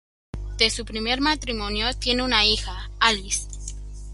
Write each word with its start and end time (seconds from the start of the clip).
De 0.57 0.71
su 0.71 0.83
primer 0.83 1.21
matrimonio 1.21 1.93
tiene 1.93 2.23
una 2.23 2.43
hija, 2.43 2.89
Alice. 2.99 3.47